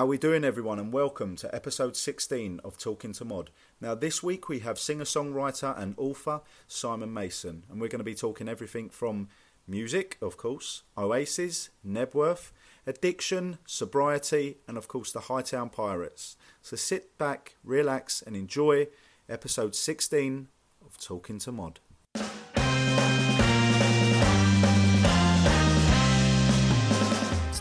[0.00, 3.50] How are we doing, everyone, and welcome to episode 16 of Talking to Mod.
[3.82, 8.02] Now, this week we have singer songwriter and author Simon Mason, and we're going to
[8.02, 9.28] be talking everything from
[9.68, 12.50] music, of course, Oasis, Knebworth,
[12.86, 16.38] addiction, sobriety, and of course the Hightown Pirates.
[16.62, 18.86] So sit back, relax, and enjoy
[19.28, 20.48] episode 16
[20.82, 21.78] of Talking to Mod.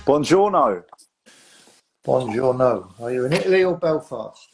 [0.05, 0.85] Buongiorno.
[2.09, 2.91] Buongiorno.
[3.01, 4.49] Are you in Italy or Belfast?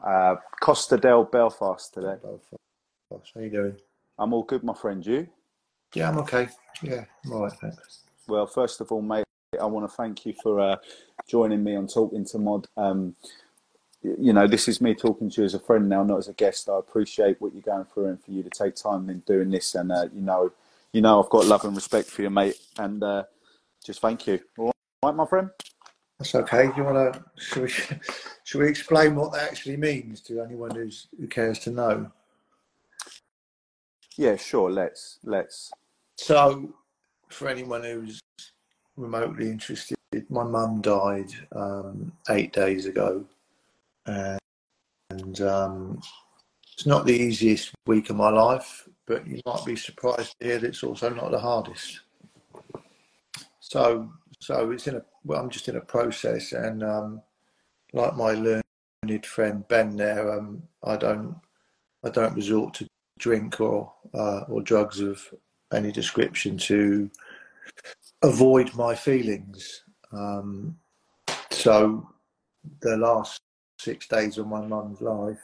[0.00, 2.14] Uh, Costa del Belfast today.
[2.22, 3.32] Belfast.
[3.34, 3.76] How you doing?
[4.20, 5.04] I'm all good, my friend.
[5.04, 5.26] You?
[5.94, 6.46] Yeah, I'm okay.
[6.80, 8.04] Yeah, I'm all right, thanks.
[8.28, 9.24] Well, first of all, mate,
[9.60, 10.76] I want to thank you for uh,
[11.26, 12.68] joining me on Talking to Mod.
[12.76, 13.16] Um,
[14.00, 16.34] you know, this is me talking to you as a friend now, not as a
[16.34, 16.68] guest.
[16.68, 19.74] I appreciate what you're going through and for you to take time in doing this.
[19.74, 20.52] And uh, you know,
[20.92, 22.54] you know, I've got love and respect for you, mate.
[22.78, 23.24] And uh,
[23.84, 24.38] just thank you.
[24.56, 24.73] All
[25.06, 25.50] right, my friend.
[26.18, 26.68] That's okay.
[26.68, 27.24] Do you want to?
[27.36, 27.68] Should we,
[28.44, 32.10] should we explain what that actually means to anyone who's who cares to know?
[34.16, 34.70] Yeah, sure.
[34.70, 35.70] Let's let's.
[36.16, 36.72] So,
[37.28, 38.20] for anyone who's
[38.96, 39.96] remotely interested,
[40.28, 43.24] my mum died um, eight days ago,
[44.06, 44.38] and,
[45.10, 46.00] and um,
[46.72, 48.88] it's not the easiest week of my life.
[49.06, 52.00] But you might be surprised to hear that it's also not the hardest.
[53.60, 54.08] So,
[54.40, 55.02] so it's in a.
[55.24, 57.22] Well, I'm just in a process, and um,
[57.92, 61.36] like my learned friend Ben there, um, I don't,
[62.04, 62.86] I don't resort to
[63.18, 65.22] drink or uh, or drugs of
[65.72, 67.10] any description to
[68.22, 69.82] avoid my feelings.
[70.12, 70.76] Um,
[71.50, 72.08] so
[72.80, 73.40] the last
[73.78, 75.38] six days of my mum's life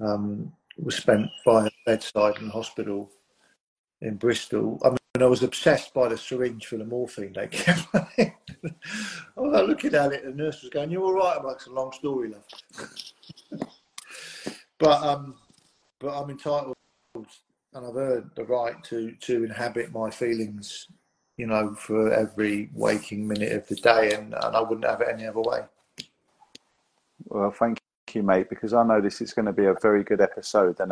[0.00, 3.10] um, was spent by her bedside in hospital
[4.00, 4.80] in Bristol.
[4.84, 7.86] I mean, I was obsessed by the syringe full of morphine they kept.
[7.94, 8.32] I
[9.36, 11.66] was like, looking at it, the nurse was going, "You're all right." I'm like, "It's
[11.66, 12.46] a long story, love."
[14.78, 15.34] but um,
[15.98, 16.74] but I'm entitled
[17.74, 20.88] and I've earned the right to to inhabit my feelings,
[21.36, 25.08] you know, for every waking minute of the day, and, and I wouldn't have it
[25.12, 25.60] any other way.
[27.26, 27.78] Well, thank
[28.12, 30.90] you, mate, because I know this is going to be a very good episode, and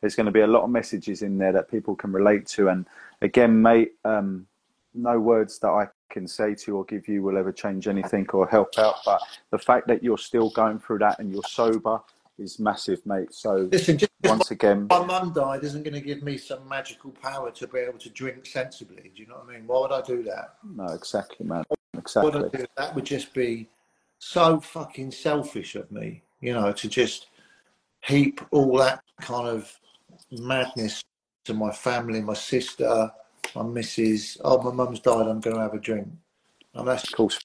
[0.00, 2.68] there's going to be a lot of messages in there that people can relate to.
[2.68, 2.86] And
[3.22, 4.46] again, mate, um,
[4.94, 8.26] no words that I can say to you or give you will ever change anything
[8.32, 8.96] or help out.
[9.04, 9.20] But
[9.50, 12.00] the fact that you're still going through that and you're sober
[12.38, 13.32] is massive, mate.
[13.32, 17.50] So Listen, once again, my mum died isn't going to give me some magical power
[17.50, 19.10] to be able to drink sensibly.
[19.14, 19.66] Do you know what I mean?
[19.66, 20.56] Why would I do that?
[20.62, 22.48] no, exactly, man, Would I exactly.
[22.52, 23.68] do that would just be
[24.18, 27.28] so fucking selfish of me, you know, to just
[28.02, 29.78] heap all that kind of
[30.30, 31.02] madness
[31.44, 33.10] to my family, my sister,
[33.54, 34.36] my missus.
[34.44, 35.26] Oh, my mum's died.
[35.26, 36.08] I'm going to have a drink.
[36.74, 37.38] And that's Of course,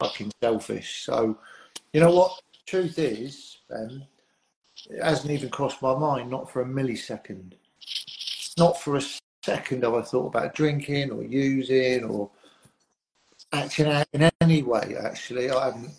[0.00, 1.04] fucking selfish.
[1.04, 1.38] So,
[1.92, 2.40] you know what?
[2.66, 4.06] Truth is, Ben,
[4.90, 7.52] it hasn't even crossed my mind, not for a millisecond.
[8.58, 9.02] Not for a
[9.44, 12.30] second have I thought about drinking or using or
[13.52, 14.96] acting out in any way.
[15.00, 15.90] Actually, I haven't.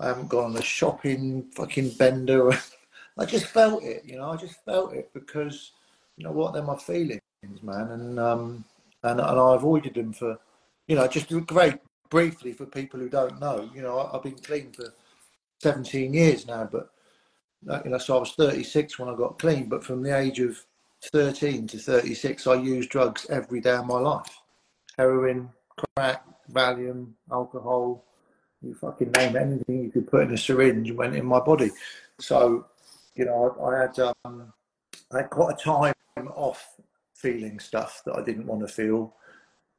[0.00, 2.50] I haven't gone on a shopping fucking bender.
[3.18, 4.30] I just felt it, you know.
[4.30, 5.70] I just felt it because
[6.16, 6.52] you know what?
[6.52, 7.20] They're my feelings,
[7.62, 8.64] man, and um,
[9.02, 10.38] and and I avoided them for,
[10.86, 11.78] you know, just great
[12.10, 13.68] briefly for people who don't know.
[13.74, 14.92] You know, I, I've been clean for
[15.62, 16.90] 17 years now, but
[17.68, 19.68] uh, you know, so I was 36 when I got clean.
[19.68, 20.64] But from the age of
[21.12, 24.40] 13 to 36, I used drugs every day of my life:
[24.98, 25.48] heroin,
[25.96, 28.04] crack, Valium, alcohol.
[28.60, 31.70] You fucking name anything you could put in a syringe went in my body.
[32.20, 32.66] So,
[33.16, 34.52] you know, I, I had um,
[35.12, 35.91] I had quite a time
[36.42, 36.76] off
[37.14, 39.14] feeling stuff that I didn't want to feel,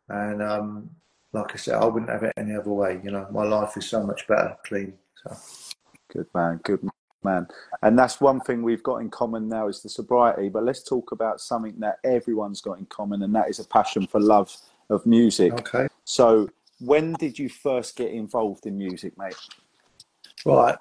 [0.10, 0.90] and um,
[1.34, 3.02] like I said, I wouldn't have it any other way.
[3.04, 4.94] You know, my life is so much better clean.
[5.24, 5.38] So.
[6.12, 6.88] good man, good
[7.24, 7.48] man.
[7.82, 10.50] And that's one thing we've got in common now is the sobriety.
[10.50, 14.08] But let's talk about something that everyone's got in common, and that is a passion
[14.08, 14.56] for love
[14.90, 15.54] of music.
[15.54, 15.88] Okay.
[16.06, 16.50] So,
[16.80, 19.36] when did you first get involved in music, mate?
[20.46, 20.78] Right.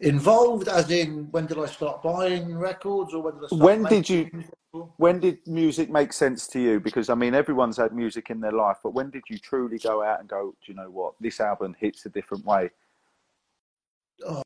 [0.00, 3.82] Involved as in when did I start buying records or when did I start When
[3.84, 4.30] did you-?
[4.98, 6.80] When did music make sense to you?
[6.80, 10.02] Because I mean, everyone's had music in their life, but when did you truly go
[10.02, 11.14] out and go, do you know what?
[11.18, 12.70] This album hits a different way.
[14.26, 14.42] Oh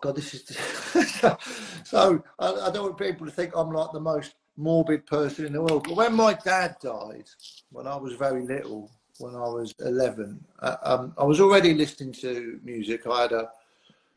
[0.00, 0.46] god, this is
[1.84, 5.52] so I, I don't want people to think I'm like the most morbid person in
[5.52, 5.84] the world.
[5.86, 7.28] But when my dad died,
[7.70, 12.12] when I was very little, when I was 11, uh, um, I was already listening
[12.14, 13.06] to music.
[13.06, 13.50] I had a,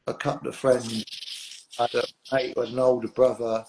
[0.08, 1.06] a couple of friends,
[1.78, 3.66] had a mate had an older brother.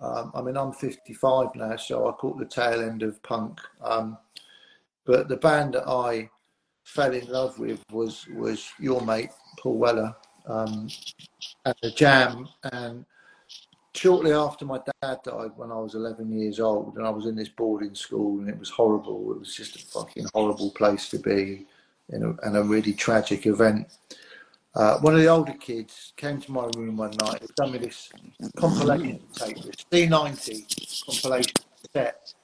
[0.00, 3.60] Um, I mean, I'm 55 now, so I caught the tail end of punk.
[3.82, 4.18] Um,
[5.04, 6.30] but the band that I
[6.84, 10.14] fell in love with was was your mate Paul Weller
[10.46, 10.88] um,
[11.64, 13.04] at the Jam, and
[13.94, 17.36] shortly after my dad died when I was 11 years old, and I was in
[17.36, 19.32] this boarding school, and it was horrible.
[19.32, 21.66] It was just a fucking horrible place to be,
[22.10, 22.16] a,
[22.46, 23.88] and a really tragic event.
[24.74, 27.40] Uh, one of the older kids came to my room one night.
[27.40, 28.10] He'd done me this
[28.56, 31.54] compilation tape, this C90 compilation
[31.92, 32.34] set,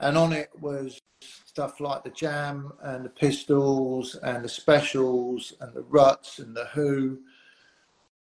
[0.00, 5.72] and on it was stuff like the Jam and the Pistols and the Specials and
[5.72, 7.20] the Ruts and the Who.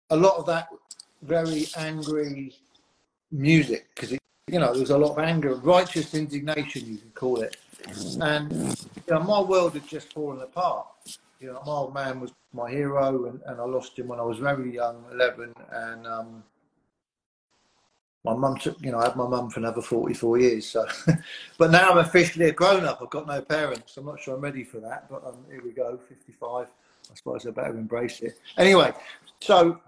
[0.10, 0.70] A lot of that
[1.22, 2.56] very angry
[3.32, 4.20] music because you
[4.58, 7.58] know there was a lot of anger, righteous indignation, you could call it,
[8.22, 10.88] and you know my world had just fallen apart.
[11.40, 14.24] You know, my old man was my hero, and, and I lost him when I
[14.24, 16.44] was very young, eleven, and um,
[18.26, 20.68] my mum took, you know, I had my mum for another 44 years.
[20.68, 20.86] So,
[21.58, 23.00] but now I'm officially a grown up.
[23.02, 23.96] I've got no parents.
[23.96, 26.68] I'm not sure I'm ready for that, but um, here we go, 55.
[27.12, 28.40] I suppose I better embrace it.
[28.58, 28.92] Anyway,
[29.40, 29.80] so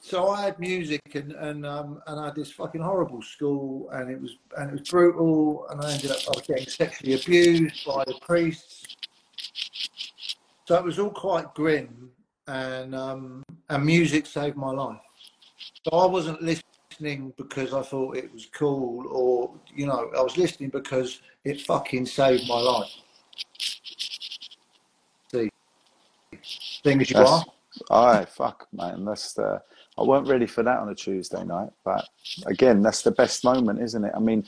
[0.00, 4.10] so I had music and and um, and I had this fucking horrible school and
[4.10, 7.86] it was and it was brutal and I ended up I was getting sexually abused
[7.86, 8.83] by the priests.
[10.66, 12.10] So it was all quite grim
[12.46, 15.00] and um, and music saved my life.
[15.84, 20.36] So I wasn't listening because I thought it was cool or you know I was
[20.38, 22.92] listening because it fucking saved my life.
[25.30, 25.50] See,
[26.82, 27.44] thing as you That's- are.
[27.90, 29.04] Aye, fuck, man.
[29.04, 29.60] That's the.
[29.98, 32.08] I weren't ready for that on a Tuesday night, but
[32.46, 34.12] again, that's the best moment, isn't it?
[34.14, 34.44] I mean,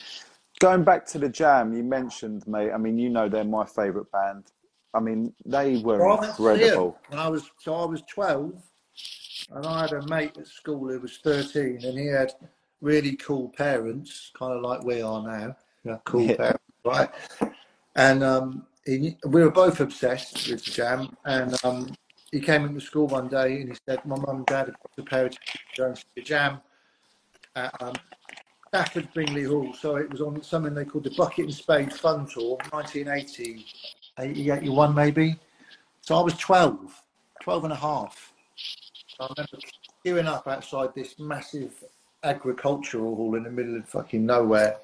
[0.59, 2.71] going back to the Jam, you mentioned, mate.
[2.71, 4.45] I mean, you know, they're my favourite band.
[4.93, 6.99] I mean, they were Well, I went to see 'em incredible.
[7.09, 8.53] when I was so I was twelve,
[9.51, 12.33] and I had a mate at school who was thirteen, and he had
[12.81, 16.35] really cool parents, kind of like we are now, Yeah, cool Yeah.
[16.37, 17.09] parents, right?
[17.95, 21.95] And um, he, we were both obsessed with the jam, and um,
[22.31, 24.91] he came into school one day and he said, "My mum and dad have got
[24.97, 26.61] a pair of tickets to go and see the jam."
[27.55, 27.93] At, um,
[28.77, 32.27] Stafford Bingley Hall, so it was on something they called the Bucket and Spade Fun
[32.27, 33.65] Tour, 1980,
[34.19, 35.35] 80, 81 maybe.
[36.01, 37.03] So I was 12,
[37.41, 38.33] 12 and a half.
[39.19, 39.57] I remember
[40.05, 41.73] queuing up outside this massive
[42.23, 44.77] agricultural hall in the middle of fucking nowhere.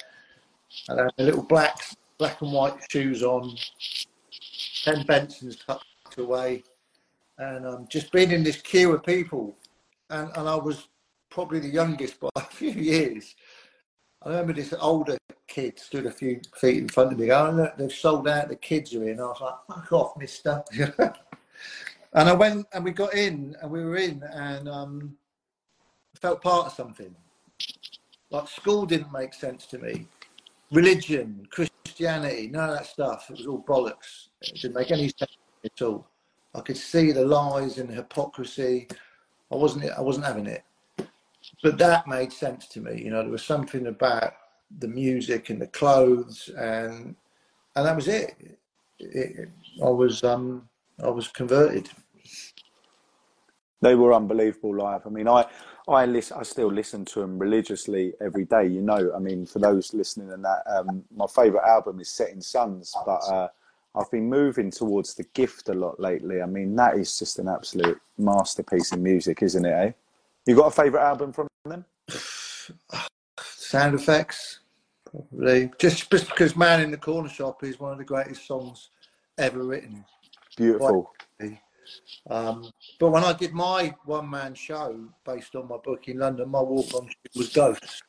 [0.89, 1.77] And I had little black,
[2.17, 3.55] black and white shoes on,
[4.85, 6.63] 10 Bensons tucked away,
[7.37, 9.55] and um, just being in this queue of people.
[10.09, 10.87] And, and I was
[11.29, 13.35] probably the youngest by a few years.
[14.25, 15.17] I remember this older
[15.47, 17.31] kid stood a few feet in front of me.
[17.31, 18.47] Oh, look, they've sold out.
[18.47, 19.19] The kids are in.
[19.19, 20.63] I was like, fuck off, mister.
[22.13, 25.17] and I went and we got in and we were in and um,
[26.21, 27.13] felt part of something.
[28.31, 30.07] Like school didn't make sense to me.
[30.71, 33.29] Religion, Christianity, none of that stuff.
[33.29, 34.29] It was all bollocks.
[34.41, 36.07] It didn't make any sense at all.
[36.55, 38.87] I could see the lies and the hypocrisy.
[39.51, 39.91] I wasn't.
[39.91, 40.63] I wasn't having it
[41.61, 43.01] but that made sense to me.
[43.03, 44.33] You know, there was something about
[44.79, 47.15] the music and the clothes, and
[47.75, 48.35] and that was it.
[48.99, 49.49] it
[49.83, 50.67] I was um
[51.03, 51.89] I was converted.
[53.81, 55.05] They were unbelievable live.
[55.05, 55.45] I mean, I,
[55.89, 58.65] I listen, I still listen to them religiously every day.
[58.67, 62.39] You know, I mean, for those listening, and that um, my favourite album is Setting
[62.39, 63.49] Sons, but uh,
[63.95, 66.41] I've been moving towards The Gift a lot lately.
[66.41, 69.73] I mean, that is just an absolute masterpiece in music, isn't it?
[69.73, 69.91] Eh?
[70.45, 71.85] You got a favourite album from them?
[73.39, 74.59] Sound Affects,
[75.05, 78.89] probably just just because "Man in the Corner Shop" is one of the greatest songs
[79.37, 80.05] ever written.
[80.55, 81.11] Beautiful.
[82.29, 86.49] Um, but when I did my one man show based on my book in London,
[86.49, 88.01] my walk on was Ghosts.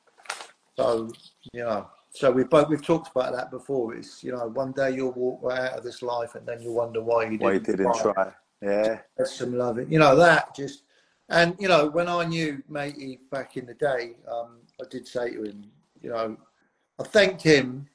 [0.77, 1.11] So,
[1.53, 3.95] you know, so we've both we've talked about that before.
[3.95, 6.75] It's you know, one day you'll walk right out of this life and then you'll
[6.75, 8.33] wonder why you didn't, Why you didn't try?
[8.63, 9.01] Yeah.
[9.17, 9.79] There's some love.
[9.91, 10.83] You know, that just
[11.29, 15.31] and you know, when I knew matey back in the day, um, I did say
[15.33, 15.65] to him,
[16.03, 16.37] you know,
[16.99, 17.89] I thanked him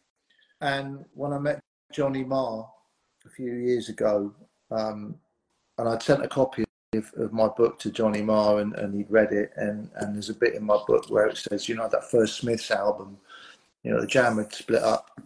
[0.61, 1.59] and when I met
[1.91, 2.69] Johnny Marr
[3.25, 4.33] a few years ago,
[4.71, 5.15] um,
[5.77, 9.11] and I'd sent a copy of, of my book to Johnny Marr and, and he'd
[9.11, 11.87] read it and, and there's a bit in my book where it says, you know,
[11.87, 13.17] that first Smiths album,
[13.83, 15.21] you know, the jam had split up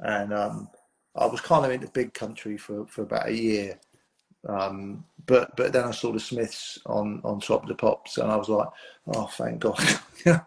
[0.00, 0.68] and um,
[1.16, 3.78] I was kind of into big country for, for about a year.
[4.48, 8.30] Um, but but then I saw the Smiths on, on Top of the Pops and
[8.30, 8.68] I was like,
[9.14, 9.78] oh, thank God.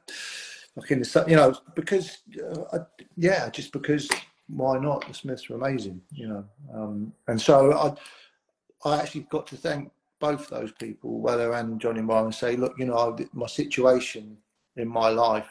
[0.75, 2.77] Fucking, you know, because, uh, I,
[3.15, 4.07] yeah, just because
[4.47, 5.07] why not?
[5.07, 6.45] The Smiths were amazing, you know.
[6.73, 12.01] Um, and so I, I actually got to thank both those people, Weller and Johnny
[12.01, 14.37] Marr, and say, look, you know, my situation
[14.75, 15.49] in my life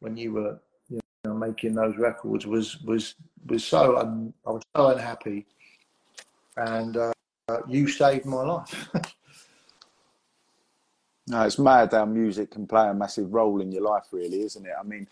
[0.00, 0.58] when you were,
[0.88, 3.14] you know, making those records was was
[3.46, 5.46] was so un, I was so unhappy,
[6.56, 7.12] and uh,
[7.68, 8.88] you saved my life.
[11.26, 14.66] no, it's mad how music can play a massive role in your life, really, isn't
[14.66, 14.72] it?
[14.78, 15.08] I mean,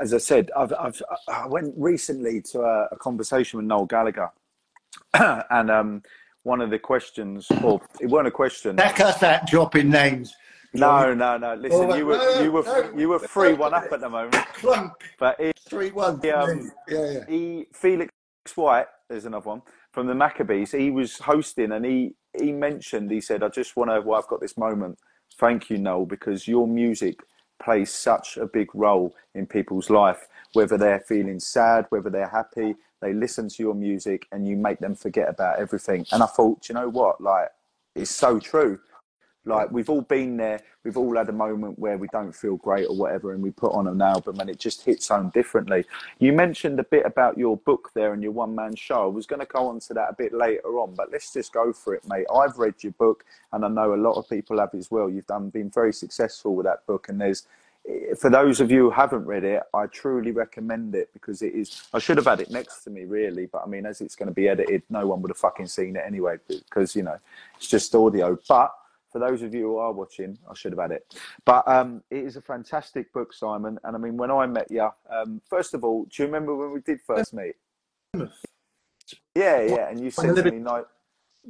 [0.00, 4.30] as I said, I've, I've I went recently to a, a conversation with Noel Gallagher,
[5.14, 6.02] and um,
[6.42, 8.76] one of the questions, or it wasn't a question.
[8.76, 10.34] Back us that dropping names.
[10.74, 11.54] No, no, no.
[11.54, 14.08] Listen, oh, you were no, you were no, you were three one up at the
[14.08, 14.34] moment.
[14.54, 14.92] Clunk.
[15.18, 16.20] But he, three one.
[16.20, 17.24] He, um, yeah, yeah.
[17.26, 18.12] He Felix
[18.54, 18.86] White.
[19.08, 20.72] There's another one from the Maccabees.
[20.72, 23.10] He was hosting, and he he mentioned.
[23.10, 24.00] He said, "I just want to.
[24.00, 24.98] Well, I've got this moment.
[25.38, 27.20] Thank you, Noel, because your music
[27.62, 32.74] plays such a big role in people's life, whether they're feeling sad, whether they're happy,
[33.00, 36.06] they listen to your music and you make them forget about everything.
[36.12, 37.48] And I thought, you know what, like,
[37.94, 38.80] it's so true.
[39.48, 42.86] Like we've all been there, we've all had a moment where we don't feel great
[42.86, 45.84] or whatever, and we put on an album and it just hits home differently.
[46.18, 49.04] You mentioned a bit about your book there and your one man show.
[49.04, 51.52] I was going to go on to that a bit later on, but let's just
[51.52, 52.26] go for it, mate.
[52.34, 55.08] I've read your book, and I know a lot of people have as well.
[55.08, 57.46] You've done been very successful with that book, and there's
[57.88, 61.54] eh, for those of you who haven't read it, I truly recommend it because it
[61.54, 61.88] is.
[61.94, 64.28] I should have had it next to me, really, but I mean, as it's going
[64.28, 67.18] to be edited, no one would have fucking seen it anyway because you know
[67.56, 68.38] it's just audio.
[68.46, 68.74] But
[69.10, 71.14] for those of you who are watching, I should have had it.
[71.44, 73.78] But um, it is a fantastic book, Simon.
[73.84, 76.72] And I mean, when I met you, um, first of all, do you remember when
[76.72, 77.54] we did first meet?
[79.34, 79.88] Yeah, yeah.
[79.90, 80.84] And you said to me, no,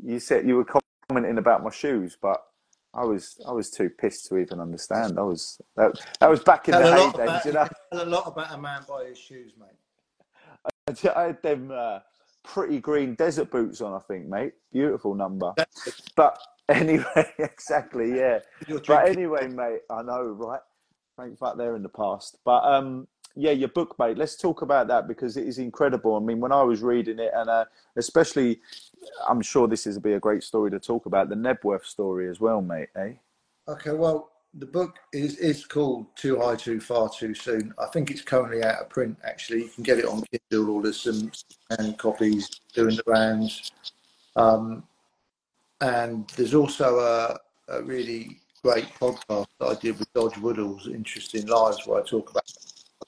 [0.02, 0.66] you said you were
[1.08, 2.42] commenting about my shoes, but
[2.94, 5.18] I was I was too pissed to even understand.
[5.18, 7.68] I was that, that was back in the heyday, you know.
[7.92, 11.04] a lot about a man by his shoes, mate.
[11.04, 12.00] I, I had them uh,
[12.44, 14.54] pretty green desert boots on, I think, mate.
[14.72, 15.52] Beautiful number.
[16.16, 16.38] But
[16.75, 18.40] Anyway, exactly, yeah.
[18.87, 20.60] But anyway, mate, I know, right?
[21.16, 22.37] Thanks back there in the past.
[22.44, 24.18] But um, yeah, your book, mate.
[24.18, 26.16] Let's talk about that because it is incredible.
[26.16, 27.64] I mean, when I was reading it, and uh,
[27.96, 28.60] especially,
[29.26, 32.38] I'm sure this is be a great story to talk about the Knebworth story as
[32.38, 32.90] well, mate.
[32.96, 33.12] Eh?
[33.66, 37.72] Okay, well, the book is is called Too High, Too Far, Too Soon.
[37.78, 39.16] I think it's currently out of print.
[39.25, 41.32] Actually, you can get it on Kindle, or there's some
[41.70, 43.72] and copies doing the rounds.
[44.37, 44.84] Um,
[45.80, 51.47] and there's also a, a really great podcast that I did with Dodge Woodall's Interesting
[51.47, 52.44] Lives, where I talk about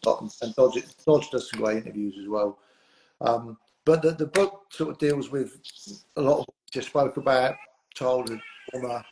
[0.04, 2.58] a lot, and Dodge, Dodge does some great interviews as well.
[3.20, 5.58] Um, but the, the book sort of deals with
[6.16, 7.56] a lot of what just spoke about
[7.94, 9.04] childhood trauma.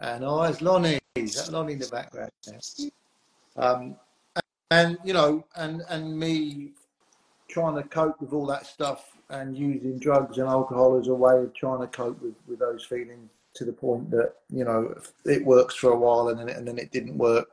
[0.00, 2.30] And oh, it's Lonnie, that Lonnie in the background.
[3.56, 3.96] Um,
[4.34, 6.72] and, and, you know, and and me
[7.48, 11.38] trying to cope with all that stuff and using drugs and alcohol as a way
[11.38, 14.94] of trying to cope with, with those feelings to the point that you know
[15.24, 17.48] it works for a while and then it, and then it didn't work.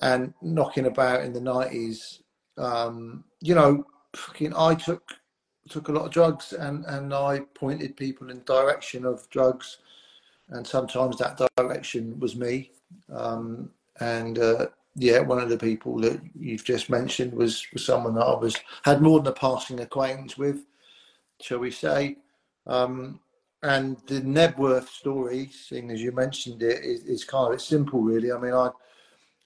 [0.00, 2.20] And knocking about in the 90s
[2.58, 5.02] um, you know fucking I took
[5.68, 9.78] took a lot of drugs and and I pointed people in direction of drugs.
[10.50, 12.70] And sometimes that direction was me.
[13.10, 18.14] Um, and uh, yeah, one of the people that you've just mentioned was, was someone
[18.14, 20.64] that I was had more than a passing acquaintance with,
[21.40, 22.16] shall we say.
[22.66, 23.20] Um,
[23.62, 28.00] and the Knebworth story, seeing as you mentioned it, is, is kind of it's simple,
[28.00, 28.30] really.
[28.30, 28.70] I mean, I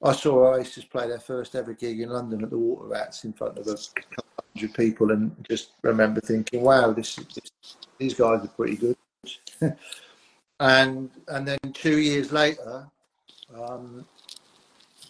[0.02, 3.32] I saw Oasis play their first ever gig in London at the Water Rats in
[3.32, 8.44] front of a couple hundred people, and just remember thinking, "Wow, this, this these guys
[8.44, 8.96] are pretty good."
[10.60, 12.88] and and then two years later,
[13.54, 14.04] um,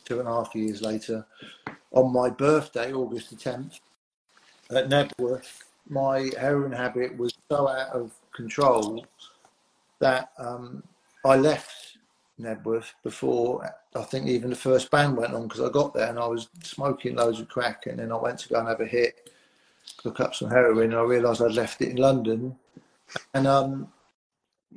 [0.04, 1.26] two and a half years later,
[1.92, 3.80] on my birthday, August the 10th,
[4.70, 9.06] at Knebworth, my heroin habit was so out of control
[10.00, 10.82] that um,
[11.24, 11.98] I left
[12.40, 16.18] Knebworth before I think even the first band went on because I got there and
[16.18, 18.86] I was smoking loads of crack and then I went to go and have a
[18.86, 19.30] hit,
[19.96, 22.54] cook up some heroin and I realised I'd left it in London
[23.34, 23.88] and um,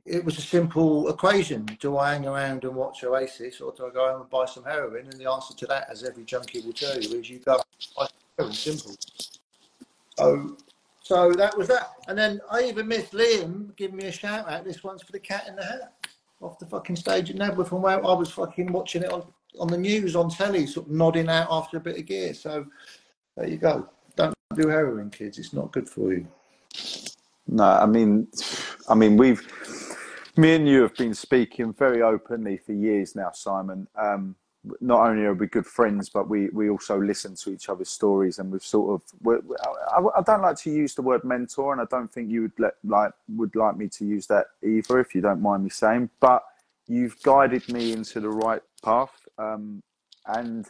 [0.06, 1.65] it was a simple equation.
[1.80, 4.63] Do I hang around and watch Oasis or do I go home and buy some
[4.63, 5.08] heroin?
[5.12, 7.62] And the answer to that, as every junkie will tell you, is you go
[7.98, 8.53] buy heroin.
[8.53, 8.96] Simple.
[10.18, 10.58] So,
[11.01, 11.91] so that was that.
[12.08, 14.63] And then I even missed Liam giving me a shout out.
[14.63, 15.93] This one's for the cat in the hat
[16.41, 19.24] off the fucking stage at Knebworth from where I was fucking watching it on,
[19.60, 22.34] on the news on telly, sort of nodding out after a bit of gear.
[22.34, 22.65] So
[23.38, 23.88] there you go.
[24.15, 25.38] Don't do heroin, kids.
[25.38, 26.27] It's not good for you.
[27.48, 28.27] No, I mean,
[28.89, 29.46] I mean, we've
[30.38, 33.88] me and you have been speaking very openly for years now, Simon.
[33.96, 34.36] Um,
[34.80, 38.39] not only are we good friends, but we, we also listen to each other's stories,
[38.39, 39.38] and we've sort of.
[39.91, 42.60] I, I don't like to use the word mentor, and I don't think you would
[42.60, 46.10] let, like would like me to use that either, if you don't mind me saying.
[46.20, 46.44] But
[46.88, 49.82] you've guided me into the right path, um,
[50.27, 50.68] and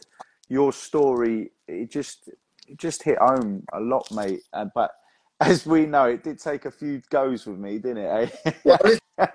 [0.48, 2.28] your story it just
[2.68, 4.42] it just hit home a lot, mate.
[4.52, 4.92] Uh, but
[5.40, 8.38] as we know, it did take a few goes with me, didn't it?
[8.44, 8.52] Eh?
[8.64, 8.78] well,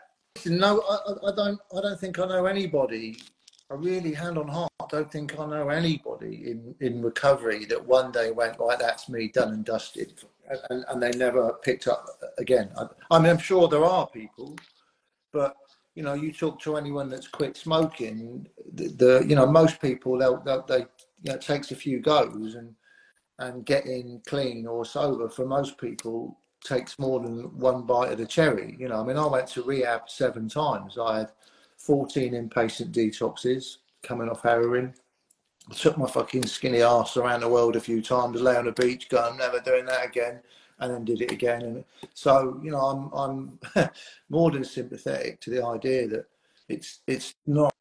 [0.45, 1.59] no, I, I, don't.
[1.75, 3.17] I don't think I know anybody.
[3.69, 8.11] I really, hand on heart, don't think I know anybody in in recovery that one
[8.11, 10.13] day went like, That's me, done and dusted,
[10.69, 12.07] and, and they never picked up
[12.37, 12.69] again.
[12.77, 14.55] I, I mean, I'm sure there are people,
[15.33, 15.55] but
[15.95, 20.17] you know, you talk to anyone that's quit smoking, the, the you know most people
[20.17, 20.79] they'll, they'll they
[21.23, 22.73] you know, it takes a few goes and
[23.39, 28.25] and getting clean or sober for most people takes more than one bite of the
[28.25, 28.75] cherry.
[28.79, 30.97] You know, I mean, I went to rehab seven times.
[30.97, 31.31] I had
[31.87, 34.93] 14 inpatient detoxes coming off heroin.
[35.71, 38.73] I took my fucking skinny ass around the world a few times, lay on a
[38.73, 40.41] beach, go, I'm never doing that again,
[40.79, 41.61] and then did it again.
[41.61, 43.89] And so, you know, I'm I'm
[44.29, 46.25] more than sympathetic to the idea that
[46.67, 47.73] it's it's not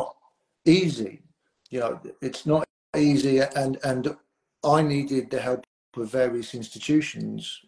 [0.65, 1.23] easy.
[1.71, 2.65] You know, it's not
[2.97, 4.17] easy, and and
[4.65, 5.65] I needed the help
[5.97, 7.61] of various institutions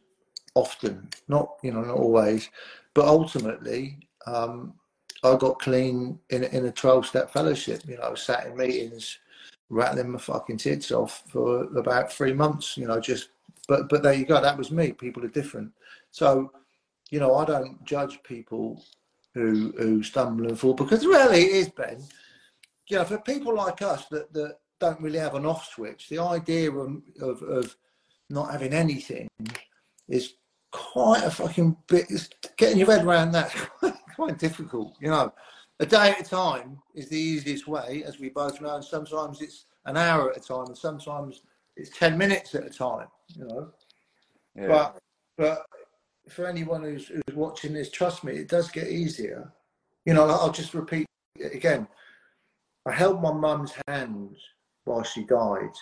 [0.54, 2.48] often, not you know not always,
[2.94, 4.74] but ultimately um,
[5.24, 7.82] I got clean in in a twelve step fellowship.
[7.86, 9.18] You know, I was sat in meetings
[9.70, 12.76] rattling my fucking tits off for about three months.
[12.76, 13.30] You know, just
[13.66, 14.40] but but there you go.
[14.40, 14.92] That was me.
[14.92, 15.72] People are different,
[16.10, 16.52] so
[17.10, 18.82] you know I don't judge people
[19.34, 22.02] who who stumble and fall because really it is Ben.
[22.88, 26.08] You know, for people like us that that don't really have an off switch.
[26.08, 27.76] The idea of, of, of
[28.30, 29.28] not having anything
[30.08, 30.34] is
[30.70, 32.06] quite a fucking bit.
[32.56, 33.54] getting your head around that
[34.18, 34.96] quite, difficult.
[35.00, 35.32] You know,
[35.80, 38.76] a day at a time is the easiest way, as we both know.
[38.76, 41.42] And sometimes it's an hour at a time, and sometimes
[41.76, 43.08] it's ten minutes at a time.
[43.36, 43.68] You know,
[44.56, 44.68] yeah.
[44.68, 44.98] but
[45.36, 45.66] but
[46.28, 49.52] for anyone who's, who's watching this, trust me, it does get easier.
[50.04, 51.06] You know, I'll just repeat
[51.40, 51.86] again.
[52.86, 54.36] I held my mum's hand
[54.84, 55.72] while she died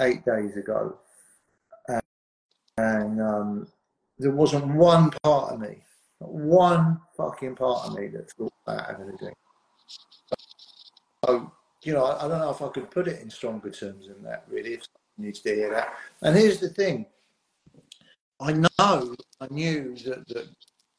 [0.00, 0.96] eight days ago.
[1.88, 2.02] And,
[2.78, 3.66] and um,
[4.18, 5.82] there wasn't one part of me,
[6.26, 9.36] one fucking part of me that thought about having a drink.
[11.24, 14.08] So, you know, I, I, don't know if I could put it in stronger terms
[14.08, 15.94] than that, really, if someone needs to hear that.
[16.22, 17.06] And here's the thing
[18.40, 20.48] I know, I knew that, that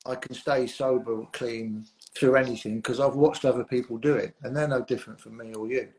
[0.06, 4.56] I can stay sober, clean through anything because I've watched other people do it, and
[4.56, 5.90] they're no different from me or you.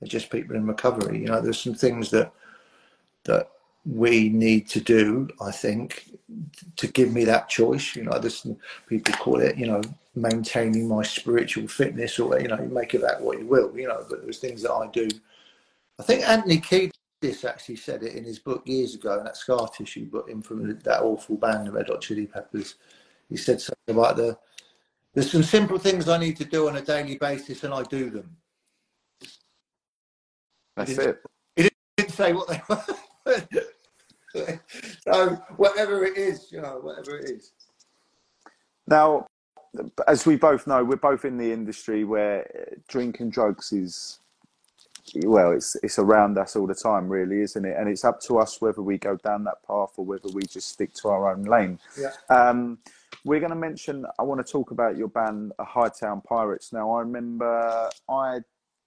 [0.00, 1.20] They're just people in recovery.
[1.20, 2.32] You know, there's some things that
[3.24, 3.50] that
[3.86, 6.10] we need to do, I think,
[6.76, 7.96] to give me that choice.
[7.96, 9.82] You know, there's some people call it, you know,
[10.14, 13.76] maintaining my spiritual fitness, or you know, you make of that what you will.
[13.76, 15.08] You know, but there's things that I do.
[15.98, 19.68] I think Anthony Kiedis actually said it in his book years ago, in that scar
[19.68, 22.74] tissue book, in from that awful band, the Red Hot Chili Peppers.
[23.28, 24.38] He said something about the
[25.14, 28.10] there's some simple things I need to do on a daily basis, and I do
[28.10, 28.36] them.
[30.76, 31.22] That's it.
[31.56, 33.44] He didn't say what they were.
[35.02, 37.52] so whatever it is, you know, whatever it is.
[38.86, 39.26] Now,
[40.06, 44.20] as we both know, we're both in the industry where drinking drugs is
[45.24, 47.76] well, it's it's around us all the time, really, isn't it?
[47.78, 50.68] And it's up to us whether we go down that path or whether we just
[50.68, 51.78] stick to our own lane.
[51.98, 52.12] Yeah.
[52.28, 52.78] Um,
[53.24, 54.06] we're going to mention.
[54.18, 56.72] I want to talk about your band, Hightown Pirates.
[56.72, 58.40] Now, I remember I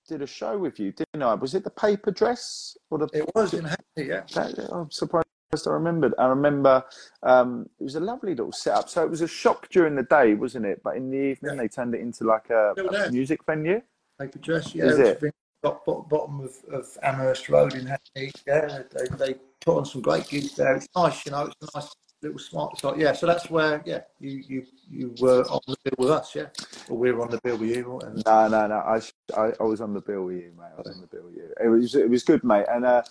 [0.07, 1.33] did a show with you, didn't I?
[1.33, 3.09] Was it the paper dress or the?
[3.13, 4.21] It was in Hackney, yeah.
[4.33, 6.13] That, I'm surprised I remembered.
[6.17, 6.83] I remember
[7.23, 8.87] um, it was a lovely little setup.
[8.87, 10.81] So it was a shock during the day, wasn't it?
[10.81, 11.61] But in the evening, yeah.
[11.61, 13.81] they turned it into like a, a music venue.
[14.17, 14.85] Paper dress, yeah.
[14.85, 15.21] Is it?
[15.61, 18.31] Bottom of, of Amherst Road in Hackney.
[18.47, 20.75] Yeah, they, they put on some great gigs there.
[20.75, 21.51] It's nice, you know.
[21.61, 22.97] It's a nice little smart site.
[22.97, 26.47] Yeah, so that's where yeah you you you were on the bill with us, yeah,
[26.89, 27.99] or we were on the bill with you.
[28.25, 28.75] No, no, no.
[28.75, 29.01] I,
[29.37, 30.71] I, I was on the bill with you, mate.
[30.77, 31.53] I was on the bill with you.
[31.61, 33.03] It was it was good, mate, and uh,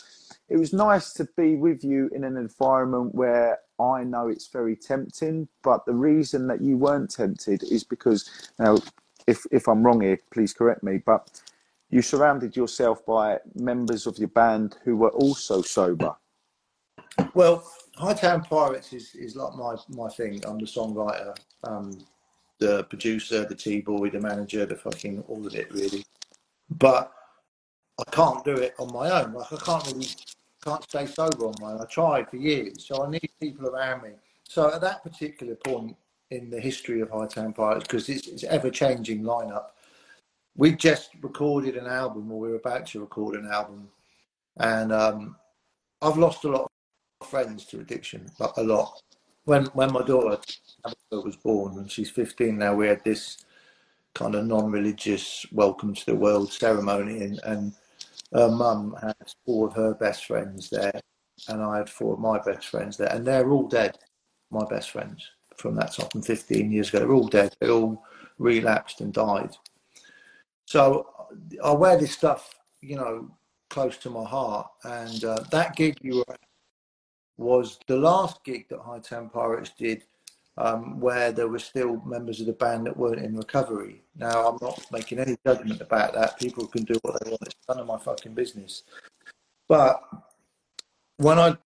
[0.50, 4.74] it was nice to be with you in an environment where I know it's very
[4.74, 8.78] tempting, but the reason that you weren't tempted is because now,
[9.28, 11.40] if if I'm wrong here, please correct me, but
[11.88, 16.14] you surrounded yourself by members of your band who were also sober.
[17.34, 17.64] Well,
[17.96, 20.40] Hightown Pirates is, is like my, my thing.
[20.46, 21.98] I'm the songwriter, um,
[22.58, 26.04] the producer, the T boy, the manager, the fucking all of it really.
[26.70, 27.12] But
[27.98, 29.32] I can't do it on my own.
[29.32, 30.08] Like I can't really
[30.62, 31.80] can't stay sober on my own.
[31.80, 34.10] I tried for years, so I need people around me.
[34.44, 35.96] So at that particular point
[36.30, 39.66] in the history of Hightown Pirates, because it's, it's ever changing lineup,
[40.56, 43.88] we just recorded an album, or we were about to record an album,
[44.58, 45.36] and um,
[46.02, 46.70] I've lost a lot
[47.20, 49.00] of friends to addiction, like a lot.
[49.44, 50.38] When when my daughter
[51.10, 53.38] was born, and she's 15 now, we had this
[54.14, 57.72] kind of non-religious welcome to the world ceremony, and and
[58.32, 61.00] her mum had four of her best friends there,
[61.48, 63.98] and I had four of my best friends there, and they're all dead.
[64.50, 66.98] my best friends from that time from 15 years ago.
[67.00, 67.54] They're all dead.
[67.60, 68.04] They all
[68.38, 69.54] relapsed and died.
[70.64, 71.06] So
[71.62, 73.30] I wear this stuff, you know,
[73.68, 74.68] close to my heart.
[74.84, 76.40] And uh, that gig you were at
[77.36, 80.04] was the last gig that Hightown Pirates did
[80.60, 84.02] um, where there were still members of the band that weren't in recovery.
[84.14, 86.38] Now, I'm not making any judgment about that.
[86.38, 87.42] People can do what they want.
[87.46, 88.82] It's none of my fucking business.
[89.68, 90.02] But
[91.16, 91.56] when I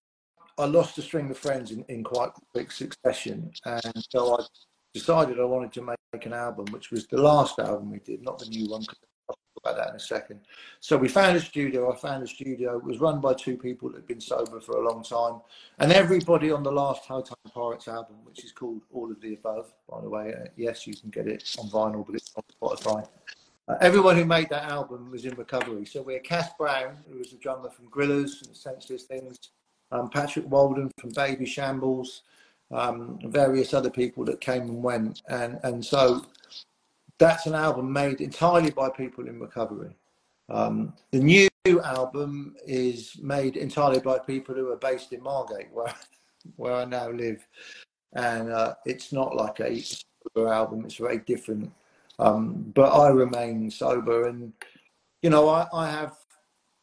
[0.56, 4.44] I lost a string of friends in, in quite quick succession, and so I
[4.92, 8.38] decided I wanted to make an album, which was the last album we did, not
[8.38, 8.82] the new one.
[8.82, 8.96] Talk
[9.64, 10.40] about that in a second.
[10.80, 11.92] So we found a studio.
[11.92, 12.76] I found a studio.
[12.76, 15.40] It was run by two people that had been sober for a long time,
[15.78, 17.22] and everybody on the last Time
[17.52, 20.34] Pirates album, which is called All of the Above, by the way.
[20.34, 23.06] Uh, yes, you can get it on vinyl, but it's on Spotify.
[23.66, 25.86] Uh, everyone who made that album was in recovery.
[25.86, 29.38] So we had Cass Browne, who was the drummer from Gorillaz and Senseless Things,
[29.90, 32.20] um, Patrick Walden from Babyshambles,
[32.70, 35.22] um, various other people that came and went.
[35.28, 36.26] And, and so
[37.18, 39.96] that's an album made entirely by people in recovery.
[40.48, 41.48] Um, the new
[41.82, 45.94] album is made entirely by people who are based in Margate, where,
[46.56, 47.46] where I now live.
[48.12, 49.82] And uh, it's not like a
[50.36, 51.72] album, it's very different
[52.18, 54.52] um, but I remain sober, and
[55.22, 56.16] you know, I, I have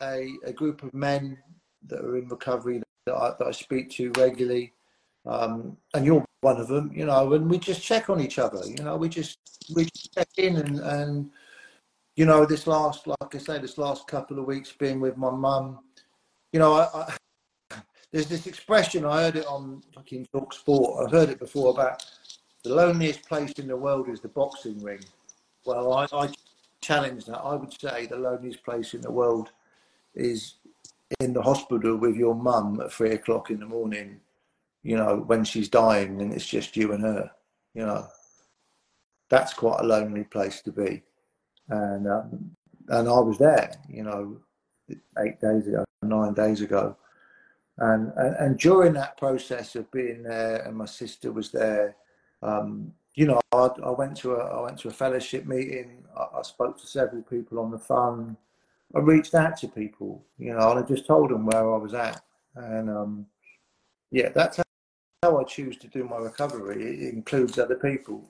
[0.02, 1.38] a, a group of men
[1.88, 4.74] that are in recovery that I, that I speak to regularly,
[5.26, 6.92] um, and you're one of them.
[6.94, 8.62] You know, and we just check on each other.
[8.66, 9.38] You know, we just
[9.74, 11.32] we check in and and
[12.16, 15.32] you know, this last, like I say, this last couple of weeks being with my
[15.32, 15.80] mum,
[16.52, 17.16] you know, I,
[17.72, 21.06] I, there's this expression I heard it on fucking Talk Sport.
[21.06, 22.06] I've heard it before about
[22.64, 25.00] the loneliest place in the world is the boxing ring.
[25.66, 26.30] Well, I, I
[26.82, 27.40] challenge that.
[27.40, 29.52] I would say the loneliest place in the world
[30.14, 30.56] is
[31.22, 34.20] in the hospital with your mum at three o'clock in the morning,
[34.84, 37.32] you know, when she's dying and it's just you and her,
[37.74, 38.08] you know.
[39.30, 41.04] That's quite a lonely place to be.
[41.70, 42.52] And um,
[42.90, 44.38] and I was there, you know,
[45.20, 46.98] eight days ago, nine days ago.
[47.78, 51.96] And, and, and during that process of being there, and my sister was there,
[52.44, 56.04] um, you know, I, I, went to a I went to a fellowship meeting.
[56.16, 58.38] I, I, spoke to several people on the phone.
[58.96, 61.94] I reached out to people, you know, and I just told them where I was
[61.94, 62.22] at.
[62.56, 63.26] And um,
[64.12, 64.60] yeah, that's
[65.24, 66.84] how I choose to do my recovery.
[66.84, 68.28] It includes other people,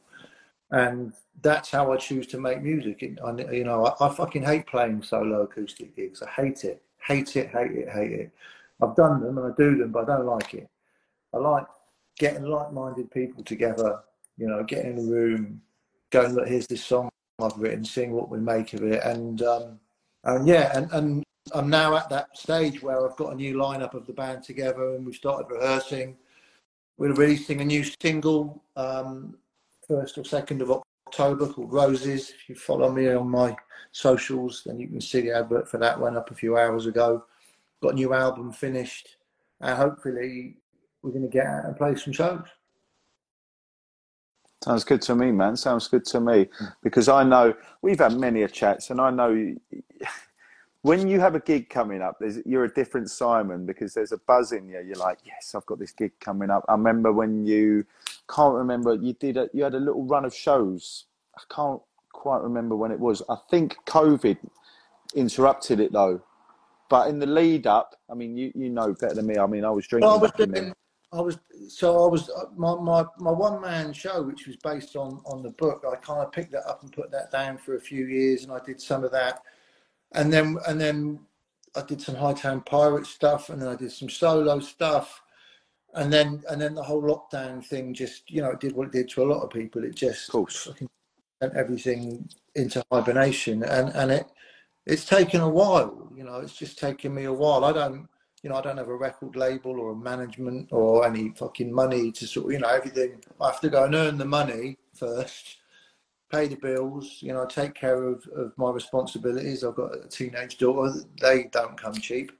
[0.71, 3.01] and that's how I choose to make music.
[3.23, 6.21] I, you know, I, I fucking hate playing solo acoustic gigs.
[6.21, 8.31] I hate it, hate it, hate it, hate it.
[8.81, 10.67] I've done them and I do them, but I don't like it.
[11.33, 11.65] I like
[12.17, 14.01] getting like-minded people together
[14.41, 15.61] you know, get in a room,
[16.09, 19.03] going look, here's this song I've written, seeing what we make of it.
[19.03, 19.79] And, um,
[20.23, 21.23] and yeah, and, and
[21.53, 24.95] I'm now at that stage where I've got a new lineup of the band together
[24.95, 26.17] and we've started rehearsing.
[26.97, 29.37] We're releasing a new single, um,
[29.87, 30.71] first or second of
[31.07, 32.29] October called Roses.
[32.29, 33.55] If you follow me on my
[33.91, 37.25] socials, then you can see the advert for that one up a few hours ago.
[37.81, 39.17] Got a new album finished,
[39.59, 40.57] and hopefully
[41.01, 42.45] we're going to get out and play some shows.
[44.63, 45.57] Sounds good to me, man.
[45.57, 46.47] Sounds good to me
[46.83, 49.55] because I know we've had many a chats, and I know
[50.83, 54.51] when you have a gig coming up, you're a different Simon because there's a buzz
[54.51, 54.81] in you.
[54.81, 56.65] You're like, yes, I've got this gig coming up.
[56.67, 57.85] I remember when you
[58.33, 61.05] can't remember you did a, you had a little run of shows.
[61.37, 61.81] I can't
[62.13, 63.21] quite remember when it was.
[63.29, 64.37] I think COVID
[65.15, 66.21] interrupted it though.
[66.89, 69.37] But in the lead up, I mean, you, you know better than me.
[69.37, 70.09] I mean, I was drinking.
[70.09, 70.73] Well, I was doing,
[71.13, 71.39] I was
[71.69, 75.43] so I was uh, my my, my one man show, which was based on on
[75.43, 75.85] the book.
[75.89, 78.51] I kind of picked that up and put that down for a few years, and
[78.51, 79.41] I did some of that,
[80.13, 81.19] and then and then
[81.75, 85.21] I did some Hightown Pirate stuff, and then I did some solo stuff,
[85.93, 88.93] and then and then the whole lockdown thing just you know it did what it
[88.93, 89.83] did to a lot of people.
[89.83, 90.69] It just of course
[91.41, 94.27] sent everything into hibernation, and and it
[94.85, 96.11] it's taken a while.
[96.15, 97.65] You know, it's just taken me a while.
[97.65, 98.07] I don't
[98.43, 102.11] you know, I don't have a record label or a management or any fucking money
[102.13, 103.21] to sort of, you know, everything.
[103.39, 105.57] I have to go and earn the money first,
[106.31, 109.63] pay the bills, you know, I take care of, of my responsibilities.
[109.63, 112.31] I've got a teenage daughter, they don't come cheap.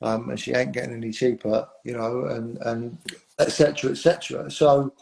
[0.00, 2.98] Um, and she ain't getting any cheaper, you know, and, and
[3.38, 3.92] etc.
[3.92, 4.50] etc.
[4.50, 4.92] So,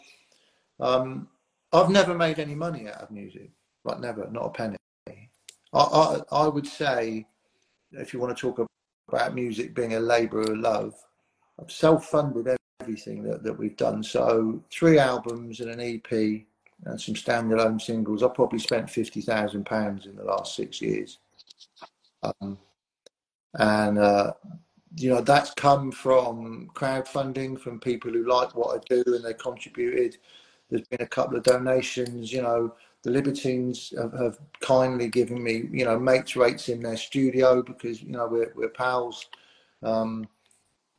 [0.79, 1.27] um,
[1.73, 3.49] I've never made any money out of music,
[3.83, 4.77] like never, not a penny.
[5.73, 7.25] I, I, I would say,
[7.93, 8.59] if you want to talk
[9.11, 10.95] about music being a labour of love.
[11.59, 14.03] I've self-funded everything that, that we've done.
[14.03, 16.43] So three albums and an EP
[16.85, 18.23] and some standalone singles.
[18.23, 21.19] I've probably spent fifty thousand pounds in the last six years.
[22.23, 22.57] Um,
[23.55, 24.33] and uh,
[24.97, 29.33] you know, that's come from crowdfunding from people who like what I do and they
[29.33, 30.17] contributed.
[30.69, 32.73] There's been a couple of donations, you know.
[33.03, 38.01] The Libertines have, have kindly given me, you know, mates rates in their studio because,
[38.01, 39.25] you know, we're, we're pals.
[39.81, 40.27] Um,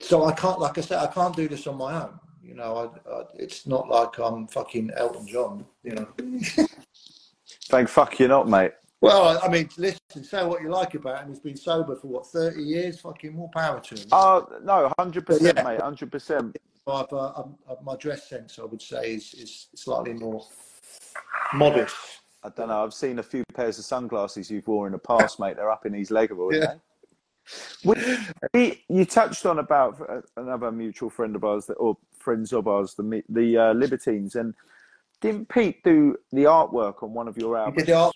[0.00, 2.18] so I can't, like I said, I can't do this on my own.
[2.42, 5.64] You know, I, I, it's not like I'm fucking Elton John.
[5.84, 6.08] You know.
[7.66, 8.72] Thank fuck you're not, mate.
[9.00, 11.28] Well, I mean, listen, say what you like about him.
[11.30, 13.00] He's been sober for what thirty years.
[13.00, 14.06] Fucking more power to him.
[14.12, 16.56] Oh no, hundred percent, mate, hundred percent.
[16.86, 17.44] Uh,
[17.82, 20.44] my dress sense, I would say, is is slightly more
[21.54, 21.96] modest.
[22.44, 22.82] I don't know.
[22.82, 25.56] I've seen a few pairs of sunglasses you've worn in the past, mate.
[25.56, 26.74] They're up in his leg, yeah.
[27.84, 32.68] We, you touched on about uh, another mutual friend of ours, that, or friends of
[32.68, 34.54] ours, the the uh, Libertines, and
[35.20, 37.80] didn't Pete do the artwork on one of your albums?
[37.80, 38.12] He did the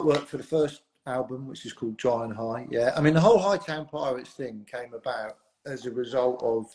[0.00, 2.66] artwork for the first album, which is called Dry and High.
[2.70, 6.66] Yeah, I mean the whole Hightown Pirates thing came about as a result of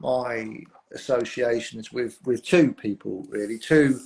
[0.00, 4.00] my associations with with two people, really, two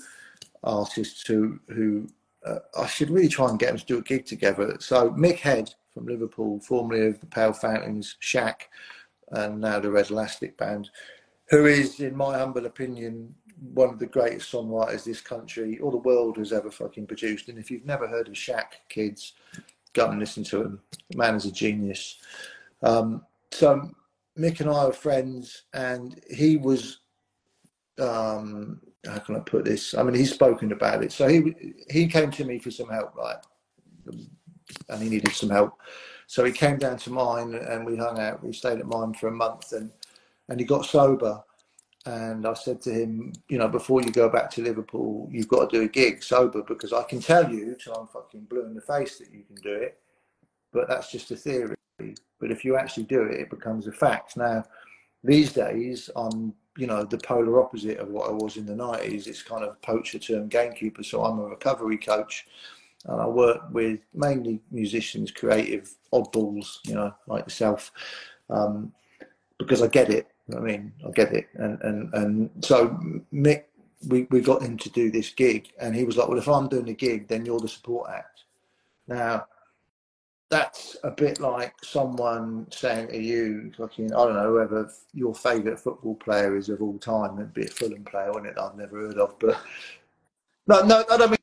[0.62, 2.09] artists who who
[2.44, 4.77] uh, I should really try and get them to do a gig together.
[4.81, 8.68] So Mick Head from Liverpool, formerly of the Pale Fountains, Shack,
[9.31, 10.90] and now the Red Elastic Band,
[11.48, 13.35] who is, in my humble opinion,
[13.72, 17.48] one of the greatest songwriters this country or the world has ever fucking produced.
[17.48, 19.35] And if you've never heard of Shack, kids,
[19.92, 20.80] go and listen to him.
[21.11, 22.18] The man is a genius.
[22.83, 23.90] Um, so
[24.38, 27.00] Mick and I are friends, and he was.
[28.00, 29.94] Um, how can I put this?
[29.94, 31.12] I mean, he's spoken about it.
[31.12, 31.54] So he
[31.90, 33.37] he came to me for some help, right?
[34.88, 35.74] and he needed some help.
[36.26, 38.42] So he came down to mine and we hung out.
[38.42, 39.90] We stayed at mine for a month and
[40.48, 41.42] and he got sober.
[42.07, 45.70] And I said to him, you know, before you go back to Liverpool, you've got
[45.70, 48.74] to do a gig sober because I can tell you till I'm fucking blue in
[48.74, 49.98] the face that you can do it,
[50.70, 51.76] but that's just a theory.
[51.98, 54.37] But if you actually do it, it becomes a fact.
[54.37, 54.64] Now,
[55.22, 59.26] these days, I'm, you know, the polar opposite of what I was in the 90s.
[59.26, 61.02] It's kind of poacher turned gamekeeper.
[61.02, 62.46] So I'm a recovery coach
[63.07, 67.92] and I work with mainly musicians, creative oddballs, you know, like yourself,
[68.50, 68.92] um,
[69.59, 70.28] because I get it.
[70.54, 72.88] I mean, I get it, and and and so
[73.33, 73.64] Mick,
[74.09, 76.68] we we got him to do this gig, and he was like, "Well, if I'm
[76.68, 78.44] doing the gig, then you're the support act."
[79.07, 79.46] Now,
[80.50, 85.80] that's a bit like someone saying to you, fucking, I don't know, whoever your favourite
[85.80, 88.61] football player is of all time, it'd be a Fulham player, wouldn't it?
[88.61, 89.61] I've never heard of, but
[90.66, 91.38] no, no, I don't mean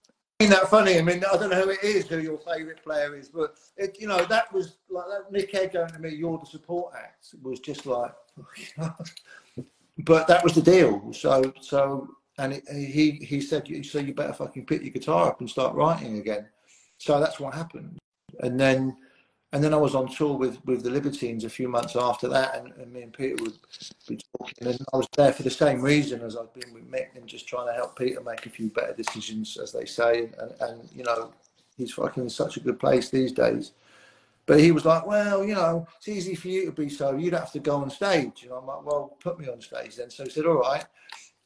[0.50, 0.98] that funny.
[0.98, 3.98] I mean, I don't know who it is, who your favourite player is, but it,
[4.00, 5.32] you know, that was like that.
[5.32, 8.12] Mick Head going to me, "You're the support act," was just like,
[10.00, 11.12] but that was the deal.
[11.14, 15.40] So, so, and it, he he said, "So you better fucking pick your guitar up
[15.40, 16.48] and start writing again."
[16.98, 17.98] So that's what happened,
[18.42, 18.96] and then
[19.54, 22.56] and then I was on tour with, with the Libertines a few months after that,
[22.56, 23.58] and, and, me and Peter would
[24.08, 24.68] be talking.
[24.68, 27.48] And I was there for the same reason as I've been with Mick and just
[27.48, 30.30] trying to help Peter make a few better decisions, as they say.
[30.40, 31.34] And, and you know,
[31.76, 33.74] he's fucking in such a good place these days.
[34.46, 37.18] But he was like, well, you know, it's easy for you to be so.
[37.18, 38.44] You'd have to go on stage.
[38.44, 40.10] And I'm like, well, put me on stage then.
[40.10, 40.86] So he said, all right,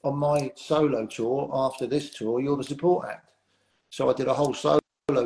[0.03, 3.29] on my solo tour after this tour, you're the support act.
[3.89, 4.79] So I did a whole solo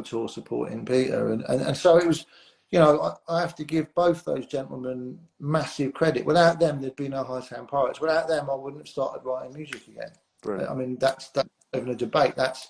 [0.03, 1.33] tour supporting Peter.
[1.33, 2.25] And, and, and so it was
[2.71, 6.25] you know, I, have to give both those gentlemen massive credit.
[6.25, 7.99] Without them, there'd be no Hightown Pirates.
[7.99, 10.11] Without them, I wouldn't have started writing music again.
[10.43, 10.69] Brilliant.
[10.69, 12.35] I mean, that's that's even a debate.
[12.35, 12.69] That's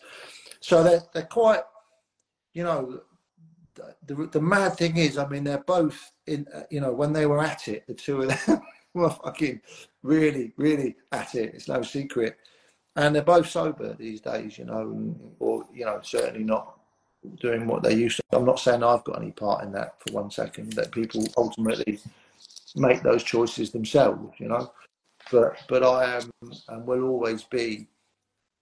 [0.62, 1.64] so they're they're quite,
[2.54, 3.02] you know,
[3.76, 6.48] the, the, the mad thing is, I mean, they're both in.
[6.54, 8.62] Uh, you know, when they were at it, the two of them
[8.94, 9.60] were fucking
[10.02, 11.54] really, really at it.
[11.54, 12.38] It's no secret,
[12.96, 14.58] and they're both sober these days.
[14.58, 16.79] You know, or you know, certainly not
[17.40, 18.38] doing what they used to.
[18.38, 20.74] I'm not saying I've got any part in that for one second.
[20.74, 22.00] That people ultimately
[22.76, 24.72] make those choices themselves, you know.
[25.32, 26.32] But but I am
[26.70, 27.88] and will always be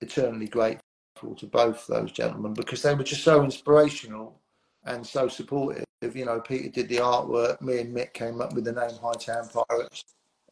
[0.01, 4.39] eternally grateful to both those gentlemen because they were just so inspirational
[4.85, 5.85] and so supportive.
[6.01, 7.61] You know, Peter did the artwork.
[7.61, 10.03] Me and Mick came up with the name Hightown Pirates,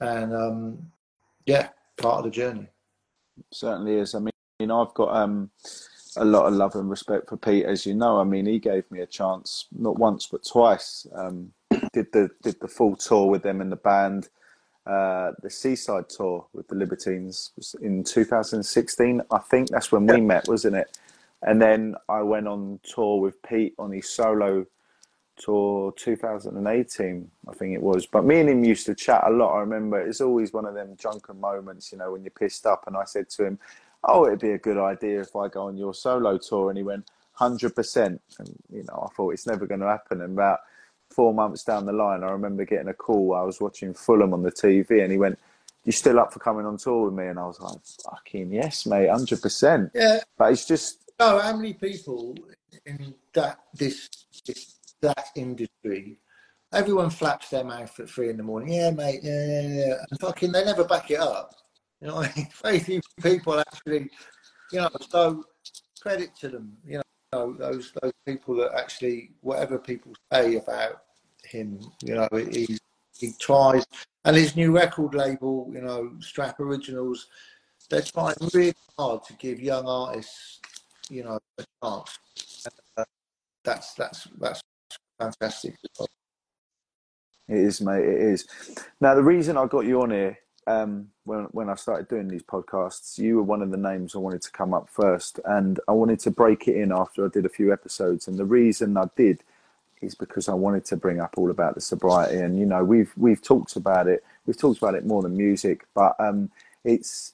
[0.02, 0.92] and um,
[1.46, 2.68] yeah, part of the journey.
[3.52, 4.16] Certainly is.
[4.16, 5.52] I mean, I've got um,
[6.18, 8.20] a lot of love and respect for Pete, as you know.
[8.20, 11.08] I mean, he gave me a chance not once but twice.
[11.14, 11.52] Um,
[11.94, 14.30] did the did the full tour with them in the band.
[14.86, 19.22] Uh, the Seaside tour with the Libertines was in 2016.
[19.32, 20.98] I think that's when we met, wasn't it?
[21.42, 24.66] And then I went on tour with Pete on his solo
[25.38, 28.06] tour 2018, I think it was.
[28.06, 29.56] But me and him used to chat a lot.
[29.56, 32.84] I remember it's always one of them drunken moments, you know, when you're pissed up.
[32.88, 33.60] And I said to him,
[34.06, 36.70] oh, it'd be a good idea if I go on your solo tour.
[36.70, 38.06] And he went, 100%.
[38.06, 38.20] And,
[38.72, 40.22] you know, I thought it's never going to happen.
[40.22, 40.60] And about
[41.10, 43.34] four months down the line, I remember getting a call.
[43.34, 45.40] I was watching Fulham on the TV, and he went,
[45.84, 48.86] "You still up for coming on tour with me?" And I was like, "Fucking yes,
[48.86, 50.20] mate, hundred percent." Yeah.
[50.38, 51.00] But it's just.
[51.20, 52.36] No, how many people
[52.86, 54.10] in that this,
[54.46, 56.20] this that industry?
[56.74, 58.74] Everyone flaps their mouth at three in the morning.
[58.74, 59.22] Yeah, mate.
[59.24, 59.94] Yeah, yeah, yeah.
[60.10, 61.54] And fucking, they never back it up.
[62.06, 62.24] You know,
[62.62, 64.10] very few people actually.
[64.72, 65.44] You know, so
[66.00, 66.78] credit to them.
[66.86, 67.02] You
[67.34, 71.02] know, those those people that actually, whatever people say about
[71.44, 72.78] him, you know, he
[73.18, 73.86] he tries.
[74.24, 77.28] And his new record label, you know, Strap Originals,
[77.90, 80.60] they're trying really hard to give young artists,
[81.10, 82.20] you know, a chance.
[82.66, 83.04] And, uh,
[83.64, 84.62] that's that's that's
[85.20, 85.76] fantastic.
[87.48, 88.04] It is, mate.
[88.04, 88.48] It is.
[89.02, 90.38] Now, the reason I got you on here
[90.68, 94.20] um, when when I started doing these podcasts, you were one of the names I
[94.20, 97.46] wanted to come up first, and I wanted to break it in after I did
[97.46, 98.28] a few episodes.
[98.28, 99.44] And the reason I did
[100.02, 102.38] is because I wanted to bring up all about the sobriety.
[102.38, 104.24] And you know, we've we've talked about it.
[104.46, 106.50] We've talked about it more than music, but um,
[106.84, 107.34] it's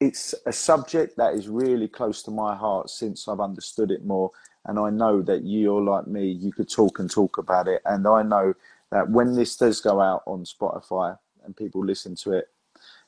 [0.00, 4.32] it's a subject that is really close to my heart since I've understood it more.
[4.64, 6.30] And I know that you're like me.
[6.30, 8.54] You could talk and talk about it, and I know
[8.90, 12.48] that when this does go out on Spotify and people listen to it,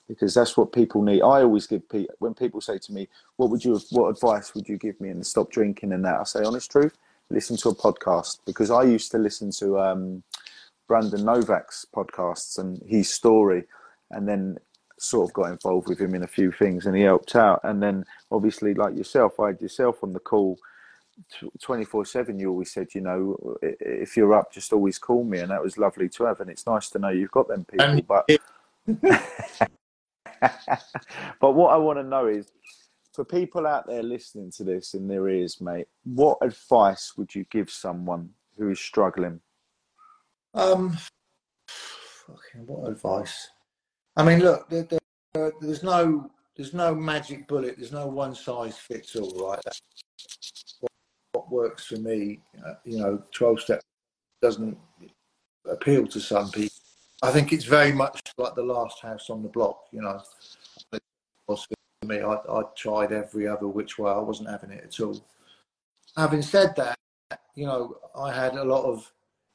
[0.08, 1.22] because that's what people need.
[1.22, 3.80] I always give people when people say to me, "What would you?
[3.90, 6.96] What advice would you give me?" and stop drinking and that, I say, honest truth,
[7.30, 10.22] listen to a podcast because I used to listen to um,
[10.86, 13.64] Brandon Novak's podcasts and his story,
[14.10, 14.58] and then
[14.98, 17.60] sort of got involved with him in a few things, and he helped out.
[17.64, 20.58] And then obviously, like yourself, I had yourself on the call.
[21.62, 25.52] 24 7 you always said you know if you're up just always call me and
[25.52, 28.28] that was lovely to have and it's nice to know you've got them people but
[31.40, 32.50] but what I want to know is
[33.12, 37.44] for people out there listening to this in their ears, mate, what advice would you
[37.50, 39.40] give someone who is struggling?
[40.54, 40.96] Um,
[41.68, 43.50] fucking what advice?
[44.16, 44.86] I mean, look, there,
[45.32, 47.76] there, there's no there's no magic bullet.
[47.78, 49.60] There's no one size fits all, right?
[51.32, 53.80] What works for me, uh, you know, twelve step
[54.40, 54.78] doesn't
[55.68, 56.76] appeal to some people.
[57.24, 59.86] I think it's very much like the last house on the block.
[59.92, 60.20] You know,
[60.92, 61.02] it
[61.48, 62.20] was for me.
[62.20, 64.10] I, I tried every other which way.
[64.10, 65.24] I wasn't having it at all.
[66.18, 66.98] Having said that,
[67.54, 69.10] you know, I had a lot of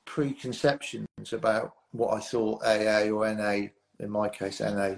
[0.06, 3.68] preconceptions about what I thought AA or NA,
[4.00, 4.96] in my case NA,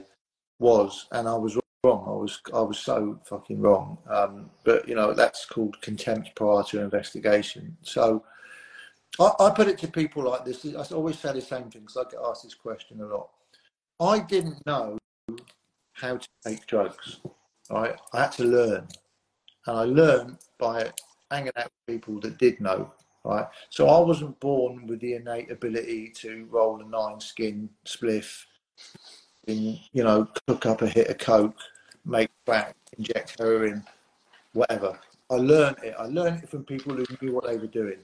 [0.60, 2.06] was, and I was wrong.
[2.08, 3.98] I was I was so fucking wrong.
[4.10, 7.76] Um, but you know, that's called contempt prior to investigation.
[7.82, 8.24] So
[9.22, 10.66] I, I put it to people like this.
[10.66, 13.30] I always say the same thing because I get asked this question a lot.
[14.00, 14.98] I didn't know
[15.94, 17.20] how to take drugs.
[17.70, 18.88] I had to learn,
[19.68, 20.92] and I learned by
[21.30, 22.92] hanging out with people that did know.
[23.24, 28.46] Right, so I wasn't born with the innate ability to roll a nine skin spliff,
[29.46, 31.60] in, you know, cook up a hit of coke,
[32.04, 33.84] make crack, inject heroin,
[34.54, 35.00] whatever.
[35.30, 35.94] I learned it.
[36.00, 38.02] I learned it from people who knew what they were doing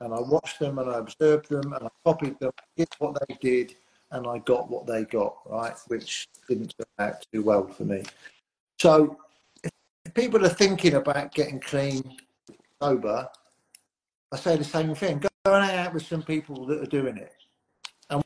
[0.00, 3.34] and I watched them and I observed them and I copied them, did what they
[3.40, 3.74] did,
[4.12, 5.74] and I got what they got, right?
[5.88, 8.02] Which didn't turn out too well for me.
[8.80, 9.18] So
[9.64, 12.16] if people are thinking about getting clean,
[12.80, 13.28] sober,
[14.32, 15.18] I say the same thing.
[15.18, 17.32] Go and hang out with some people that are doing it
[18.10, 18.22] and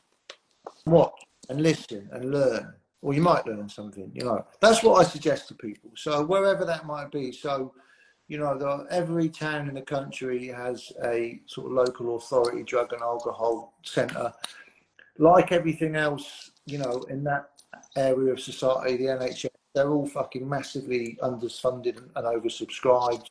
[0.85, 2.73] watch and listen and learn.
[3.01, 4.45] Or you might learn something, you know.
[4.61, 5.91] That's what I suggest to people.
[5.97, 7.33] So wherever that might be.
[7.33, 7.73] So
[8.33, 12.91] you know, the, every town in the country has a sort of local authority drug
[12.91, 14.33] and alcohol centre.
[15.19, 17.49] Like everything else, you know, in that
[17.95, 23.29] area of society, the NHS, they're all fucking massively underfunded and oversubscribed,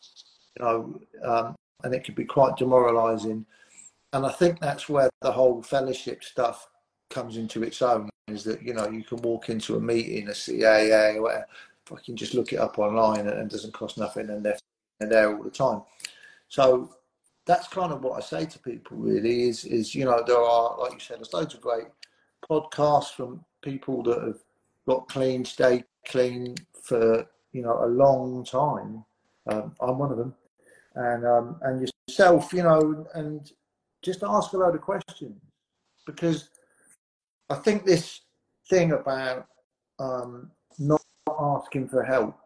[0.56, 3.44] you know, um, and it can be quite demoralising.
[4.12, 6.68] And I think that's where the whole fellowship stuff
[7.10, 8.08] comes into its own.
[8.28, 11.46] Is that you know you can walk into a meeting, a CAA, whatever,
[11.86, 14.56] fucking just look it up online and it doesn't cost nothing, and they're
[15.08, 15.82] there all the time.
[16.48, 16.94] So
[17.46, 20.78] that's kind of what I say to people really is is you know there are
[20.78, 21.86] like you said there's loads of great
[22.48, 24.38] podcasts from people that have
[24.86, 29.04] got clean, stayed clean for you know a long time.
[29.50, 30.34] Um, I'm one of them,
[30.94, 33.50] and um, and yourself, you know, and
[34.02, 35.40] just ask a load of questions
[36.06, 36.48] because
[37.50, 38.20] I think this
[38.68, 39.46] thing about
[39.98, 41.02] um, not
[41.40, 42.36] asking for help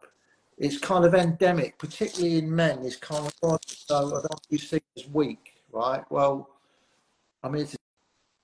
[0.57, 2.79] it's kind of endemic, particularly in men.
[2.83, 6.03] It's kind of oh, so I don't you see as weak, right?
[6.09, 6.49] Well,
[7.43, 7.77] I'm here to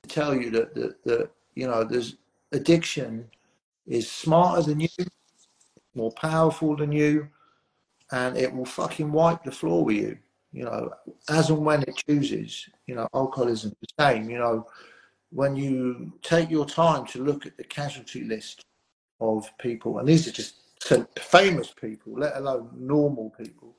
[0.07, 2.16] tell you that that, that you know there's
[2.51, 3.28] addiction
[3.88, 4.88] is smarter than you,
[5.95, 7.28] more powerful than you,
[8.11, 10.18] and it will fucking wipe the floor with you.
[10.51, 10.93] You know,
[11.30, 12.70] as and when it chooses.
[12.86, 14.30] You know, alcoholism the same.
[14.30, 14.68] You know,
[15.32, 18.64] when you take your time to look at the casualty list
[19.20, 20.62] of people, and these are just
[21.20, 23.76] famous people, let alone normal people,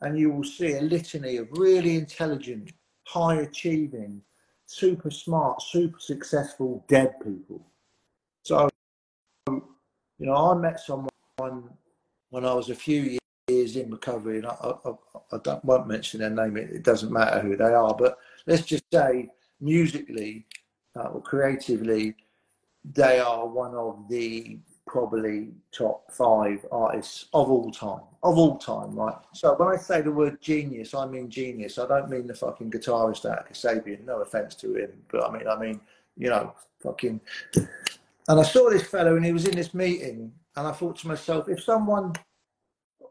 [0.00, 2.72] and you will see a litany of really intelligent,
[3.04, 4.20] high achieving,
[4.66, 7.66] super smart, super successful dead people.
[8.42, 8.68] So,
[9.48, 9.62] you
[10.18, 11.10] know, I met someone
[12.30, 14.90] when I was a few years in recovery, and I, I,
[15.32, 18.62] I don't, won't mention their name, it, it, doesn't matter who they are, but let's
[18.62, 19.28] just say
[19.60, 20.46] musically
[20.96, 22.14] uh, or creatively,
[22.84, 24.58] they are one of the
[24.94, 29.16] probably top five artists of all time, of all time, right?
[29.32, 31.78] So when I say the word genius, I mean genius.
[31.78, 34.04] I don't mean the fucking guitarist out Kasabian.
[34.04, 35.80] No offense to him, but I mean, I mean,
[36.16, 37.20] you know, fucking.
[37.56, 41.08] And I saw this fellow, and he was in this meeting, and I thought to
[41.08, 42.12] myself, if someone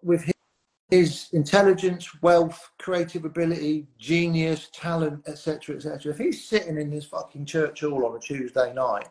[0.02, 0.34] with his,
[0.90, 7.46] his intelligence, wealth, creative ability, genius, talent, etc., etc., if he's sitting in this fucking
[7.46, 9.10] church hall on a Tuesday night,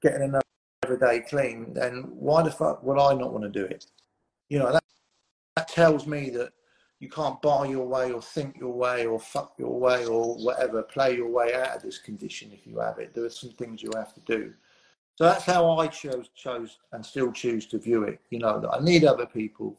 [0.00, 0.45] getting another
[0.94, 3.86] day clean, then why the fuck would I not want to do it?
[4.48, 4.84] You know, that,
[5.56, 6.52] that tells me that
[7.00, 10.82] you can't buy your way or think your way or fuck your way or whatever,
[10.82, 13.14] play your way out of this condition if you have it.
[13.14, 14.52] There are some things you have to do.
[15.16, 18.20] So that's how I chose, chose and still choose to view it.
[18.30, 19.78] You know, that I need other people.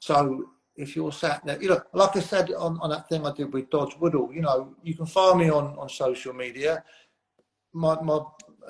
[0.00, 3.32] So if you're sat there, you know, like I said on, on that thing I
[3.32, 6.84] did with Dodge Woodall, you know, you can find me on, on social media.
[7.72, 8.20] My, my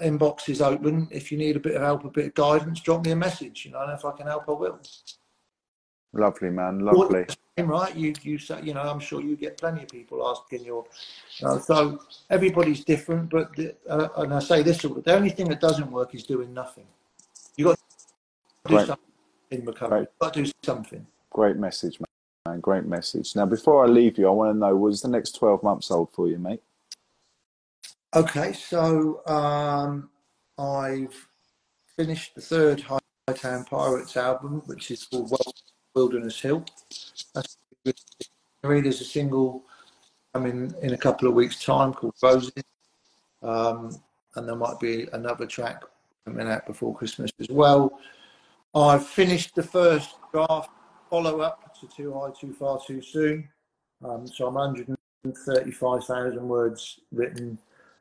[0.01, 1.09] inbox is open.
[1.11, 3.65] If you need a bit of help, a bit of guidance, drop me a message.
[3.65, 4.81] You know, and if I can help, I will.
[6.13, 6.81] Lovely, man.
[6.81, 7.27] Lovely.
[7.59, 7.95] Right?
[7.95, 10.87] You, you say, you know, I'm sure you get plenty of people asking your.
[11.39, 15.49] You know, so everybody's different, but the, uh, and I say this: the only thing
[15.51, 16.87] that doesn't work is doing nothing.
[17.57, 17.83] You got to
[18.67, 18.87] do Great.
[18.87, 19.05] something
[19.51, 19.99] in recovery.
[19.99, 20.19] Great.
[20.21, 21.07] Got to do something.
[21.31, 22.01] Great message,
[22.47, 22.61] man.
[22.61, 23.37] Great message.
[23.37, 26.11] Now, before I leave you, I want to know: was the next twelve months old
[26.13, 26.63] for you, mate?
[28.13, 30.11] Okay, so um,
[30.59, 31.29] I've
[31.97, 32.99] finished the third High
[33.29, 35.33] Hightown Pirates album, which is called
[35.95, 36.65] Wilderness Hill.
[37.33, 39.63] That's there's a single
[40.35, 42.53] coming in a couple of weeks' time called Roses,
[43.45, 43.97] um,
[44.35, 45.85] and there might be another track
[46.25, 48.01] coming out before Christmas as well.
[48.75, 50.71] I've finished the first draft
[51.09, 53.49] follow up to Too High, Too Far, Too Soon.
[54.05, 57.57] Um, so I'm 135,000 words written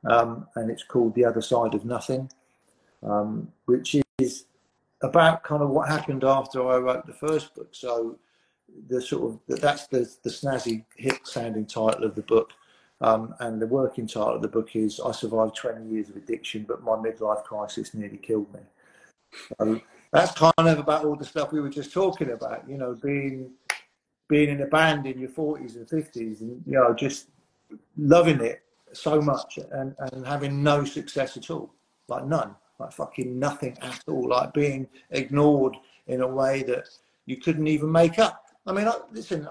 [0.06, 2.30] um, and it's called The Other Side of Nothing,
[3.04, 4.46] um, which is
[5.02, 7.70] about kind of what happened after I wrote the first book.
[7.72, 8.18] So
[8.88, 12.52] the sort of that's the the snazzy hip sounding title of the book.
[13.02, 16.66] Um, and the working title of the book is I survived 20 years of addiction,
[16.68, 18.60] but my midlife crisis nearly killed me.
[19.58, 19.80] So
[20.12, 23.52] that's kind of about all the stuff we were just talking about, you know, being
[24.28, 27.30] being in a band in your 40s and 50s and, you know, just
[27.98, 28.62] loving it
[28.94, 31.74] so much and, and having no success at all,
[32.08, 35.76] like none, like fucking nothing at all, like being ignored
[36.08, 36.88] in a way that
[37.26, 38.46] you couldn't even make up.
[38.66, 39.48] I mean, I, listen,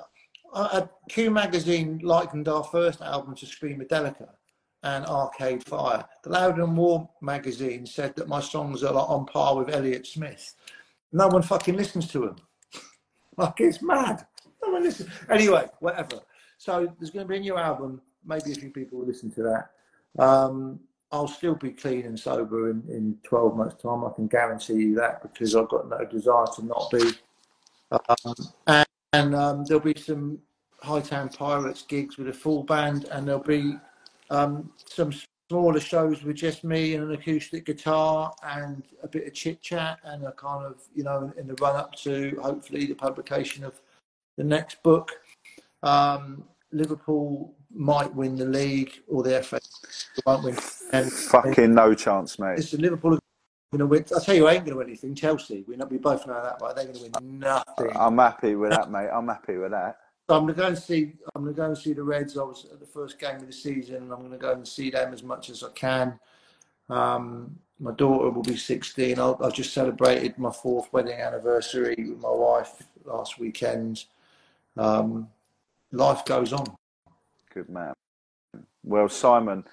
[0.54, 4.28] I, Q Magazine likened our first album to Screamadelica
[4.82, 6.04] and Arcade Fire.
[6.22, 10.06] The Louder Than War magazine said that my songs are like on par with Elliott
[10.06, 10.54] Smith.
[11.12, 12.36] No one fucking listens to them.
[13.36, 14.26] like it's mad.
[14.64, 15.10] No one listens.
[15.28, 16.20] Anyway, whatever.
[16.58, 19.42] So there's going to be a new album maybe a few people will listen to
[19.42, 20.22] that.
[20.22, 24.04] Um, I'll still be clean and sober in, in 12 months' time.
[24.04, 27.12] I can guarantee you that because I've got no desire to not be.
[27.90, 28.34] Um,
[28.66, 30.38] and, and um, there'll be some
[30.82, 33.76] Hightown Pirates gigs with a full band, and there'll be
[34.30, 35.12] um, some
[35.48, 39.98] smaller shows with just me and an acoustic guitar and a bit of chit chat
[40.04, 43.80] and a kind of, you know, in the run up to hopefully the publication of
[44.36, 45.12] the next book.
[45.82, 49.60] Um, Liverpool might win the league or the FA
[50.26, 50.56] won't win.
[50.92, 52.56] And Fucking no chance, mate.
[52.56, 53.20] Listen, Liverpool are
[53.72, 54.04] going to win.
[54.14, 55.14] I'll tell you, I ain't going to win anything.
[55.14, 56.74] Chelsea, we, we both know that, right?
[56.74, 57.90] They're going to win nothing.
[57.94, 59.10] I'm happy with that, mate.
[59.12, 59.98] I'm happy with that.
[60.28, 61.14] So I'm going to go and see.
[61.34, 62.36] I'm going to go and see the Reds.
[62.36, 64.66] I was at the first game of the season, and I'm going to go and
[64.66, 66.18] see them as much as I can.
[66.90, 69.18] Um, my daughter will be 16.
[69.18, 74.04] i have just celebrated my fourth wedding anniversary with my wife last weekend.
[74.76, 75.28] Um,
[75.92, 76.66] life goes on.
[77.58, 77.92] Good man.
[78.84, 79.64] Well, Simon,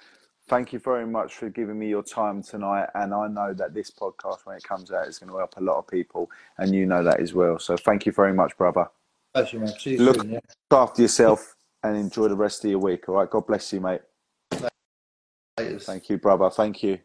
[0.48, 2.88] thank you very much for giving me your time tonight.
[2.96, 5.60] And I know that this podcast, when it comes out, is going to help a
[5.60, 6.28] lot of people,
[6.58, 7.60] and you know that as well.
[7.60, 8.88] So thank you very much, brother.
[9.32, 9.68] Pleasure, man.
[9.78, 10.40] See you Look soon, yeah.
[10.72, 13.08] after yourself and enjoy the rest of your week.
[13.08, 13.30] All right.
[13.30, 14.00] God bless you, mate.
[15.56, 16.50] Thank you, brother.
[16.50, 16.98] Thank you.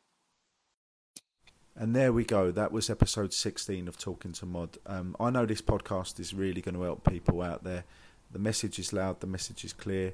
[1.75, 2.49] And there we go.
[2.49, 4.79] That was episode 16 of Talking to Mod.
[4.87, 7.83] Um, I know this podcast is really going to help people out there
[8.31, 10.13] The message is loud, the message is clear.